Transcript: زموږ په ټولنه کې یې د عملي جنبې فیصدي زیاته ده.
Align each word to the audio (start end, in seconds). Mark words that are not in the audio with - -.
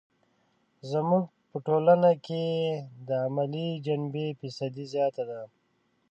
زموږ 0.91 1.23
په 1.49 1.57
ټولنه 1.67 2.11
کې 2.25 2.41
یې 2.57 2.69
د 3.07 3.09
عملي 3.25 3.67
جنبې 3.85 4.27
فیصدي 4.39 4.85
زیاته 4.93 5.23
ده. 5.29 5.41